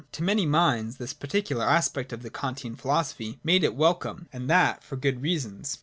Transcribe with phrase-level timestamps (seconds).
[0.13, 4.83] To many minds this particular aspect of the Kantian philosophy made it welcome; and that
[4.83, 5.77] for good reasons.